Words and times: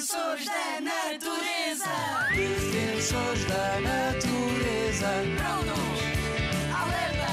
Defensores 0.00 0.46
da 0.46 0.80
natureza. 0.80 1.84
Defensores 2.34 3.44
da 3.44 3.80
natureza. 3.82 5.08
Prontos. 5.36 6.00
Alerta. 6.72 7.28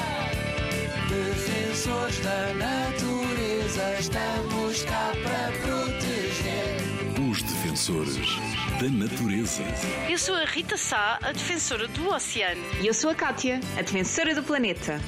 Defensores 1.07 2.19
da 2.19 2.53
natureza. 2.55 3.99
Estamos 4.01 4.83
cá 4.83 5.13
para 5.23 5.51
proteger. 5.61 7.31
Os 7.31 7.41
defensores 7.41 8.35
da 8.81 8.89
natureza. 8.89 9.63
Eu 10.09 10.17
sou 10.17 10.35
a 10.35 10.43
Rita 10.43 10.75
Sá, 10.75 11.19
a 11.21 11.31
defensora 11.31 11.87
do 11.87 12.09
oceano. 12.09 12.61
E 12.81 12.87
eu 12.87 12.93
sou 12.93 13.09
a 13.09 13.15
Kátia, 13.15 13.61
a 13.77 13.81
defensora 13.81 14.35
do 14.35 14.43
planeta. 14.43 14.99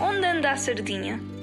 Onde 0.00 0.24
anda 0.24 0.50
a 0.50 0.56
sardinha? 0.56 1.33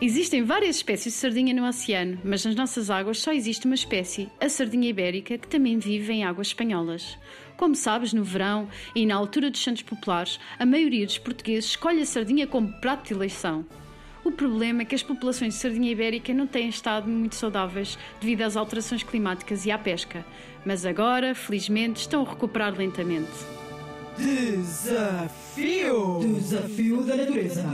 Existem 0.00 0.44
várias 0.44 0.76
espécies 0.76 1.12
de 1.12 1.18
sardinha 1.18 1.52
no 1.52 1.66
oceano, 1.66 2.20
mas 2.22 2.44
nas 2.44 2.54
nossas 2.54 2.88
águas 2.88 3.18
só 3.18 3.32
existe 3.32 3.66
uma 3.66 3.74
espécie, 3.74 4.28
a 4.40 4.48
sardinha 4.48 4.88
ibérica, 4.88 5.36
que 5.36 5.48
também 5.48 5.76
vive 5.76 6.12
em 6.12 6.24
águas 6.24 6.48
espanholas. 6.48 7.18
Como 7.56 7.74
sabes, 7.74 8.12
no 8.12 8.22
verão 8.22 8.68
e 8.94 9.04
na 9.04 9.16
altura 9.16 9.50
dos 9.50 9.60
Santos 9.60 9.82
Populares, 9.82 10.38
a 10.56 10.64
maioria 10.64 11.04
dos 11.04 11.18
portugueses 11.18 11.70
escolhe 11.70 12.00
a 12.00 12.06
sardinha 12.06 12.46
como 12.46 12.72
prato 12.80 13.08
de 13.08 13.14
eleição. 13.14 13.66
O 14.24 14.30
problema 14.30 14.82
é 14.82 14.84
que 14.84 14.94
as 14.94 15.02
populações 15.02 15.54
de 15.54 15.60
sardinha 15.60 15.90
ibérica 15.90 16.32
não 16.32 16.46
têm 16.46 16.68
estado 16.68 17.08
muito 17.08 17.34
saudáveis 17.34 17.98
devido 18.20 18.42
às 18.42 18.56
alterações 18.56 19.02
climáticas 19.02 19.66
e 19.66 19.72
à 19.72 19.78
pesca, 19.78 20.24
mas 20.64 20.86
agora, 20.86 21.34
felizmente, 21.34 22.02
estão 22.02 22.24
a 22.24 22.28
recuperar 22.28 22.72
lentamente. 22.76 23.32
Desafio! 24.16 26.20
Desafio 26.20 27.02
da 27.02 27.16
natureza. 27.16 27.64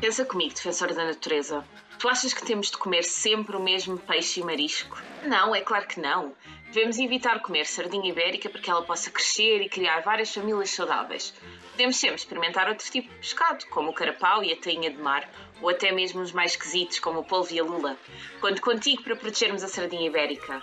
Pensa 0.00 0.24
comigo, 0.26 0.54
defensora 0.54 0.94
da 0.94 1.06
natureza. 1.06 1.64
Tu 1.98 2.08
achas 2.08 2.34
que 2.34 2.44
temos 2.44 2.70
de 2.70 2.76
comer 2.76 3.02
sempre 3.02 3.56
o 3.56 3.60
mesmo 3.60 3.98
peixe 3.98 4.40
e 4.40 4.44
marisco? 4.44 5.00
Não, 5.22 5.54
é 5.54 5.62
claro 5.62 5.86
que 5.86 5.98
não. 5.98 6.34
Devemos 6.66 6.98
evitar 6.98 7.40
comer 7.40 7.64
sardinha 7.64 8.10
ibérica 8.10 8.50
para 8.50 8.60
que 8.60 8.70
ela 8.70 8.82
possa 8.82 9.10
crescer 9.10 9.62
e 9.62 9.68
criar 9.68 10.00
várias 10.00 10.32
famílias 10.32 10.70
saudáveis. 10.70 11.32
Podemos 11.70 11.96
sempre 11.96 12.16
experimentar 12.16 12.68
outro 12.68 12.90
tipo 12.90 13.08
de 13.08 13.18
pescado, 13.18 13.66
como 13.68 13.90
o 13.90 13.94
carapau 13.94 14.44
e 14.44 14.52
a 14.52 14.56
tainha 14.56 14.90
de 14.90 14.98
mar, 14.98 15.28
ou 15.62 15.70
até 15.70 15.90
mesmo 15.90 16.20
os 16.20 16.32
mais 16.32 16.52
esquisitos, 16.52 16.98
como 16.98 17.20
o 17.20 17.24
polvo 17.24 17.54
e 17.54 17.58
a 17.58 17.64
lula. 17.64 17.96
Conto 18.40 18.60
contigo 18.60 19.02
para 19.02 19.16
protegermos 19.16 19.64
a 19.64 19.68
sardinha 19.68 20.06
ibérica. 20.06 20.62